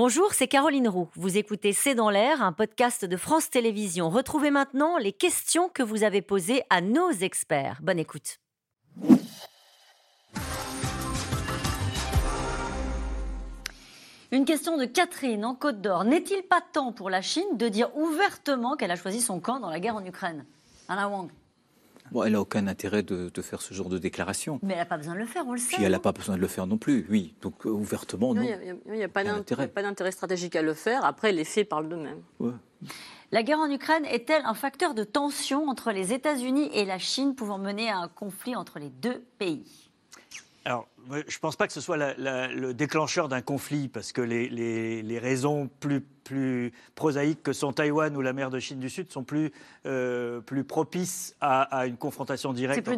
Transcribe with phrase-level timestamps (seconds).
[0.00, 1.08] Bonjour, c'est Caroline Roux.
[1.16, 4.10] Vous écoutez C'est dans l'air, un podcast de France Télévisions.
[4.10, 7.80] Retrouvez maintenant les questions que vous avez posées à nos experts.
[7.82, 8.38] Bonne écoute.
[14.30, 16.04] Une question de Catherine en Côte d'Or.
[16.04, 19.68] N'est-il pas temps pour la Chine de dire ouvertement qu'elle a choisi son camp dans
[19.68, 20.46] la guerre en Ukraine?
[20.88, 21.28] Alain Wang.
[22.12, 24.58] Bon, elle n'a aucun intérêt de, faire ce genre de déclaration.
[24.62, 25.76] Mais elle n'a pas besoin de le faire, on le sait.
[25.76, 27.34] Puis elle n'a pas besoin de le faire non plus, oui.
[27.40, 28.42] Donc euh, ouvertement, non.
[28.42, 31.04] Il n'y a, pas d'intérêt stratégique à le faire.
[31.04, 32.22] Après, les faits parlent d'eux-mêmes.
[33.30, 37.34] La guerre en Ukraine est-elle un facteur de tension entre les États-Unis et la Chine
[37.34, 39.90] pouvant mener à un conflit entre les deux pays?
[40.64, 45.18] Alors, je ne pense pas que ce soit le déclencheur d'un conflit, parce que les,
[45.18, 49.24] raisons plus, plus, prosaïques que sont Taïwan ou la mer de Chine du Sud sont
[49.24, 49.52] plus,
[49.86, 52.88] euh, plus propices à, une confrontation directe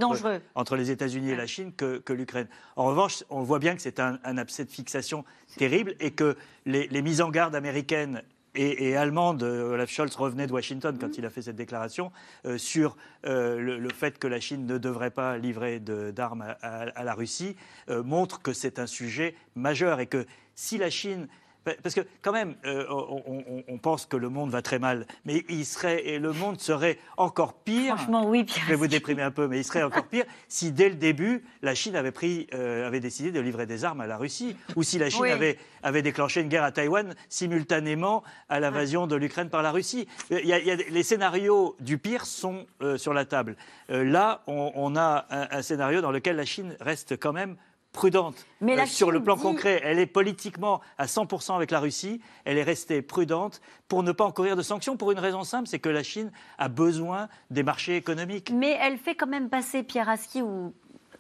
[0.54, 2.48] entre, les États-Unis et la Chine que, l'Ukraine.
[2.76, 5.24] En revanche, on voit bien que c'est un, un, abcès de fixation
[5.56, 8.22] terrible et que les, les mises en garde américaines
[8.54, 12.10] et, allemande, euh, Olaf Scholz revenait de Washington quand il a fait cette déclaration
[12.46, 17.14] euh, sur euh, le, fait que la Chine ne devrait pas livrer d'armes à, la
[17.14, 17.56] Russie,
[17.88, 21.28] montre que c'est un sujet majeur et que si la Chine
[21.64, 25.64] parce que quand même, euh, on, pense que le monde va très mal, mais il
[25.64, 27.96] serait et le monde serait encore pire.
[27.96, 28.44] Franchement, oui.
[28.44, 28.64] Pierre.
[28.64, 31.44] Je vais vous déprimer un peu, mais il serait encore pire si dès le début
[31.62, 34.82] la Chine avait pris, euh, avait décidé de livrer des armes à la Russie, ou
[34.82, 39.50] si la Chine avait, avait déclenché une guerre à Taïwan simultanément à l'invasion de l'Ukraine
[39.50, 40.08] par la Russie.
[40.30, 43.56] Il y a, les scénarios du pire sont euh, sur la table.
[43.88, 47.56] là, on, a un scénario dans lequel la Chine reste quand même
[47.92, 49.80] prudente Mais euh, sur le plan concret.
[49.84, 52.20] Elle est politiquement à 100% avec la Russie.
[52.44, 55.78] Elle est restée prudente pour ne pas encourir de sanctions pour une raison simple, c'est
[55.78, 58.52] que la Chine a besoin des marchés économiques.
[58.54, 60.72] Mais elle fait quand même passer, Pierre Aski ou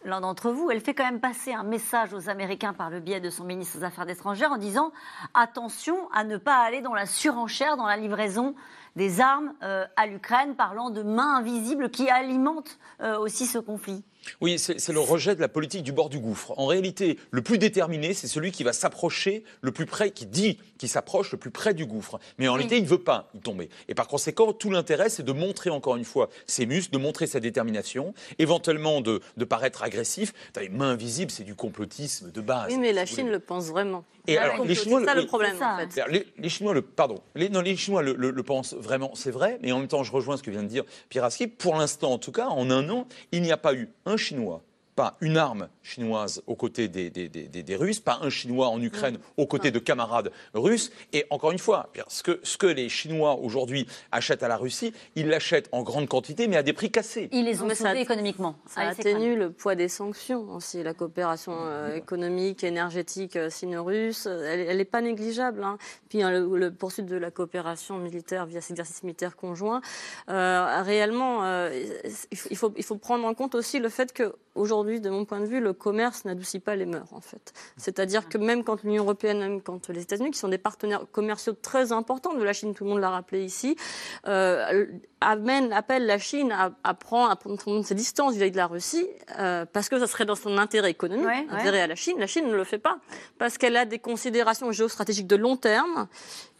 [0.04, 3.20] l'un d'entre vous, elle fait quand même passer un message aux Américains par le biais
[3.20, 4.92] de son ministre des Affaires étrangères en disant
[5.34, 8.54] attention à ne pas aller dans la surenchère, dans la livraison
[8.96, 14.02] des armes euh, à l'Ukraine, parlant de mains invisibles qui alimentent euh, aussi ce conflit.
[14.40, 16.52] Oui, c'est le rejet de la politique du bord du gouffre.
[16.56, 20.58] En réalité, le plus déterminé, c'est celui qui va s'approcher le plus près, qui dit
[20.78, 22.18] qu'il s'approche le plus près du gouffre.
[22.38, 23.68] Mais en réalité, il ne veut pas y tomber.
[23.88, 27.26] Et par conséquent, tout l'intérêt, c'est de montrer encore une fois ses muscles, de montrer
[27.26, 30.32] sa détermination, éventuellement de, paraître agressif.
[30.60, 32.72] Les mains invisibles, c'est du complotisme de base.
[32.72, 34.04] Oui, mais la Chine le pense vraiment.
[34.26, 35.56] Et alors, les Chinois, c'est ça le, problème.
[35.60, 36.24] en fait.
[36.38, 39.58] les, Chinois, le, pardon, les, non, les Chinois le, pensent vraiment, c'est vrai.
[39.62, 41.46] Mais en même temps, je rejoins ce que vient de dire Pierre Aski.
[41.46, 44.62] Pour l'instant, en tout cas, en un an, il n'y a pas eu un Chinois
[44.96, 49.46] pas une arme chinoise aux côtés des, des, Russes, pas un Chinois en Ukraine aux
[49.46, 50.90] côtés de camarades russes.
[51.12, 54.92] Et encore une fois, ce que, ce que les Chinois aujourd'hui achètent à la Russie,
[55.16, 57.28] ils l'achètent en grande quantité, mais à des prix cassés.
[57.32, 58.56] Ils les ont sauvés économiquement.
[58.66, 60.82] Ça atténue le poids des sanctions aussi.
[60.82, 65.62] La coopération euh, économique, énergétique euh, sino-russe, elle n'est pas négligeable.
[65.62, 65.78] Hein.
[66.08, 69.80] Puis hein, le, poursuite de la coopération militaire via ces exercices militaires conjoints.
[70.28, 71.44] Euh, réellement,
[72.30, 75.40] il, faut, il faut prendre en compte aussi le fait qu'aujourd'hui, aujourd'hui, de mon point
[75.40, 77.52] de vue, le commerce n'adoucit pas les mœurs, en fait.
[77.76, 81.52] C'est-à-dire que même quand l'Union européenne, même quand les États-Unis, qui sont des partenaires commerciaux
[81.52, 83.76] très importants de la Chine, tout le monde l'a rappelé ici,
[84.26, 84.86] euh,
[85.20, 89.06] amène, appelle la Chine à, prendre, à prendre ses distances vis-à-vis de la Russie,
[89.38, 92.16] euh, parce que ça serait dans son intérêt économique, intérêt à la Chine.
[92.18, 92.98] La Chine ne le fait pas,
[93.38, 96.08] parce qu'elle a des considérations géostratégiques de long terme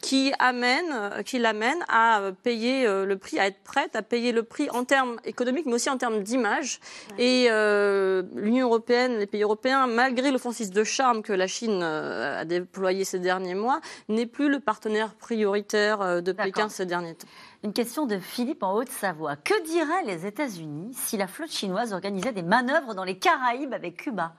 [0.00, 4.42] qui amènent, qui l'amènent à payer euh, le prix, à être prête à payer le
[4.42, 6.80] prix en termes économiques, mais aussi en termes d'image.
[7.18, 12.44] Et euh, l'Union européenne, les pays européens, malgré l'offensive de charme que la Chine a
[12.44, 17.28] déployée ces derniers mois, n'est plus le partenaire prioritaire de Pékin ces derniers temps.
[17.62, 19.36] Une question de Philippe en Haute-Savoie.
[19.36, 23.96] Que diraient les États-Unis si la flotte chinoise organisait des manœuvres dans les Caraïbes avec
[23.96, 24.34] Cuba?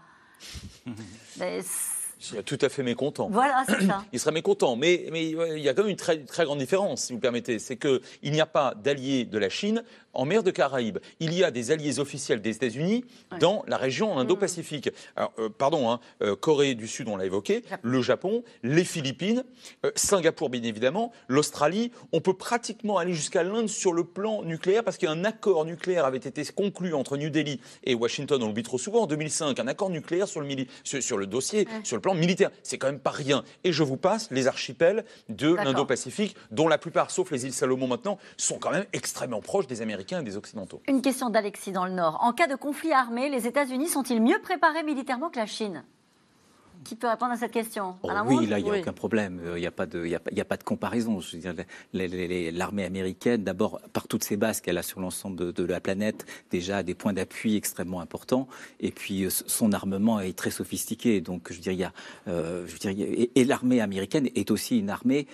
[1.37, 1.63] Ben,
[2.21, 3.29] il serait tout à fait mécontent.
[3.31, 4.03] Voilà, c'est ça.
[4.13, 4.75] il serait mécontent.
[4.75, 7.57] Mais, mais il y a quand même une très, très grande différence, si vous permettez.
[7.57, 9.83] C'est qu'il n'y a pas d'alliés de la Chine
[10.13, 10.99] en mer de Caraïbes.
[11.19, 13.05] Il y a des alliés officiels des États-Unis
[13.39, 14.89] dans la région Indo-Pacifique.
[15.15, 19.43] Alors, euh, pardon, hein, euh, Corée du Sud, on l'a évoqué, le Japon, les Philippines,
[19.85, 21.91] euh, Singapour, bien évidemment, l'Australie.
[22.11, 26.17] On peut pratiquement aller jusqu'à l'Inde sur le plan nucléaire parce qu'un accord nucléaire avait
[26.17, 29.59] été conclu entre New Delhi et Washington, on l'oublie trop souvent, en 2005.
[29.59, 30.47] Un accord nucléaire sur le,
[30.83, 32.51] sur, le dossier, sur le plan militaire.
[32.63, 33.43] C'est quand même pas rien.
[33.63, 37.87] Et je vous passe les archipels de l'Indo-Pacifique, dont la plupart, sauf les îles Salomon
[37.87, 40.00] maintenant, sont quand même extrêmement proches des Américains
[40.87, 42.17] Une question d'Alexis dans le Nord.
[42.21, 45.83] En cas de conflit armé, les États-Unis sont-ils mieux préparés militairement que la Chine?
[46.83, 49.41] Qui peut répondre à cette question oh Oui, là, il n'y a aucun problème.
[49.55, 51.19] Il n'y a, pas de, a, pas de comparaison.
[51.93, 56.77] L'armée américaine, d'abord, par toutes ses bases qu'elle a sur l'ensemble de, la planète, déjà
[56.77, 58.47] a des points d'appui extrêmement importants.
[58.79, 61.21] Et puis, son armement est très sophistiqué.
[61.21, 61.93] Donc, je veux dire, il y a,
[62.27, 65.27] je veux dire, et, l'armée américaine est aussi une armée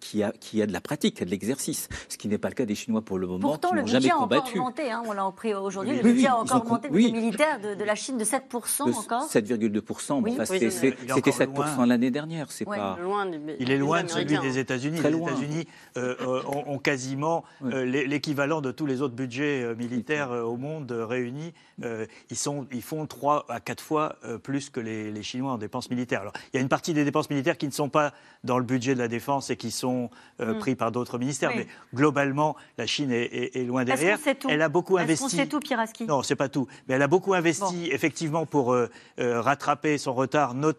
[0.00, 2.48] qui a, qui a de la pratique, qui a de l'exercice, ce qui n'est pas
[2.48, 4.58] le cas des Chinois pour le moment, Pourtant, qui n'ont jamais combattu.
[4.58, 4.90] Pourtant, le budget a encore augmenté.
[4.90, 5.96] Hein, on l'a appris aujourd'hui.
[5.96, 7.12] le budget a encore augmenté oui.
[7.12, 9.28] militaire de, de, la Chine de 7% encore.
[9.28, 10.20] 7,2%.
[10.22, 10.36] Oui.
[10.38, 10.44] Enfin,
[11.08, 12.50] c'était 7% l'année dernière.
[12.50, 12.96] C'est pas...
[13.00, 13.24] Loin
[13.58, 15.00] il est loin de celui des États-Unis.
[15.00, 20.56] Les États-Unis euh, euh, ont, quasiment euh, l'équivalent de tous les autres budgets militaires au
[20.56, 21.52] monde réunis.
[21.82, 25.90] ils, sont, ils font 3 à 4 fois plus que les, les Chinois en dépenses
[25.90, 26.20] militaires.
[26.20, 28.64] Alors, il y a une partie des dépenses militaires qui ne sont pas dans le
[28.64, 30.10] budget de la défense et qui sont
[30.40, 30.58] mm.
[30.58, 31.52] pris par d'autres ministères.
[31.54, 34.18] Mais globalement, la Chine est, loin derrière.
[34.48, 35.36] Elle a beaucoup investi.
[35.36, 36.66] C'est tout, Piraski Non, c'est pas tout.
[36.88, 38.76] Mais elle a beaucoup investi effectivement pour
[39.18, 40.73] rattraper son retard, notamment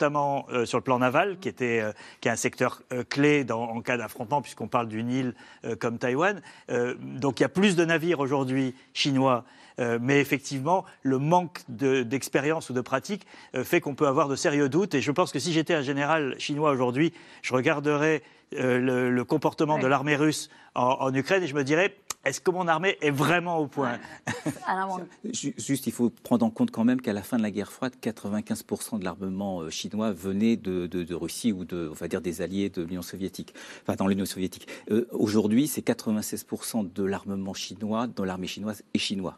[0.65, 1.83] sur le plan naval, qui était
[2.21, 5.35] qui est un secteur clé en cas d'affrontement, puisqu'on parle d'une île
[5.79, 6.41] comme Taïwan.
[6.69, 9.45] donc il y a plus de navires aujourd'hui chinois.
[9.77, 13.25] mais effectivement, le manque d'expérience ou de pratique
[13.63, 14.95] fait qu'on peut avoir de sérieux doutes.
[14.95, 18.21] Et je pense que si j'étais un général chinois aujourd'hui, je regarderais
[18.51, 22.97] le, comportement de l'armée russe en, Ukraine et je me dirais est-ce que mon armée
[23.01, 23.99] est vraiment au point
[25.31, 27.93] Juste, il faut prendre en compte quand même qu'à la fin de la guerre froide,
[28.01, 32.69] 95% de l'armement euh, chinois venait de, Russie ou de, on va dire, des alliés
[32.69, 34.67] de l'Union soviétique, enfin dans l'Union soviétique.
[34.91, 39.37] Euh, aujourd'hui, c'est 96% de l'armement chinois dans l'armée chinoise est chinois.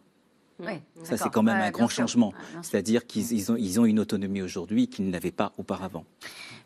[0.59, 2.33] Oui, ça, c'est quand même un grand changement.
[2.61, 6.05] C'est-à-dire qu'ils ont, ils ont une autonomie aujourd'hui qu'ils n'avaient pas auparavant.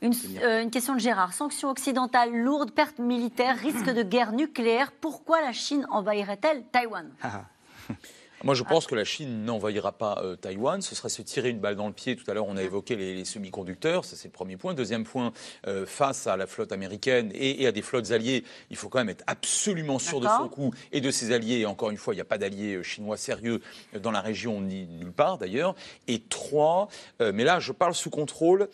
[0.03, 1.33] Euh, une, question de Gérard.
[1.33, 4.91] Sanctions occidentales lourdes, pertes militaires, risque de guerre nucléaire.
[4.91, 7.09] Pourquoi la Chine envahirait-elle Taïwan?
[8.43, 10.81] Moi, je pense que la Chine n'envahira pas euh, Taïwan.
[10.81, 12.15] Ce serait se tirer une balle dans le pied.
[12.15, 14.03] Tout à l'heure, on a évoqué les, semi-conducteurs.
[14.03, 14.73] Ça, c'est le premier point.
[14.73, 15.31] Deuxième point,
[15.67, 19.09] euh, face à la flotte américaine et, à des flottes alliées, il faut quand même
[19.09, 21.59] être absolument sûr de son coup et de ses alliés.
[21.59, 23.61] Et encore une fois, il n'y a pas d'alliés euh, chinois sérieux
[24.01, 25.75] dans la région, ni nulle part d'ailleurs.
[26.07, 26.87] Et trois,
[27.19, 28.69] mais là, je parle sous contrôle.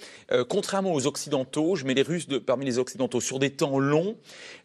[0.50, 4.16] contrairement aux Occidentaux, je mets les Russes de, parmi les Occidentaux sur des temps longs.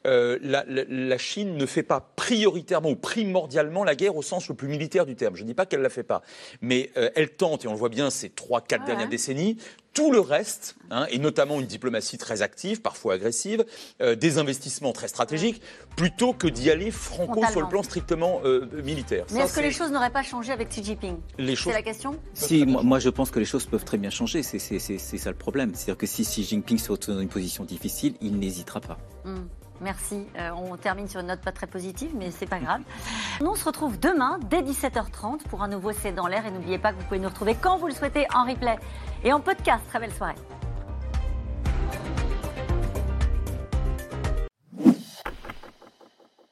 [0.05, 4.69] La, la Chine ne fait pas prioritairement ou primordialement la guerre au sens le plus
[4.69, 5.37] militaire du terme.
[5.37, 6.23] Je ne dis pas qu'elle ne la fait pas,
[6.61, 9.57] mais euh, elle tente, et on le voit bien ces trois, quatre dernières décennies,
[9.95, 13.65] tout le reste, hein, et notamment une diplomatie très active, parfois agressive,
[14.01, 15.61] euh, des investissements très stratégiques,
[15.97, 19.27] plutôt que d'y aller franco sur le plan strictement euh, militaire.
[19.33, 21.17] Mais est-ce que les choses n'auraient pas changé avec Xi Jinping?
[21.39, 22.19] C'est la question?
[22.35, 25.73] Si, moi, je pense que les choses peuvent très bien changer, c'est ça le problème.
[25.75, 28.99] C'est-à-dire que si Xi Jinping se retrouve dans une position difficile, il n'hésitera pas.
[29.25, 29.47] Hmm.
[29.83, 30.27] Merci.
[30.39, 32.83] Euh, on termine sur une note pas très positive, mais c'est pas grave.
[33.41, 36.47] on se retrouve demain dès 17h30 pour un nouveau C'est dans l'air.
[36.47, 38.79] Et n'oubliez pas que vous pouvez nous retrouver quand vous le souhaitez en replay
[39.25, 39.83] et en podcast.
[39.89, 40.37] Très belle soirée.